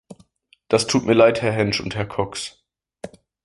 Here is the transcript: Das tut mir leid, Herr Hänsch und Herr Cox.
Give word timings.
Das 0.67 0.87
tut 0.87 1.05
mir 1.05 1.13
leid, 1.13 1.43
Herr 1.43 1.51
Hänsch 1.51 1.79
und 1.79 1.93
Herr 1.95 2.07
Cox. 2.07 2.63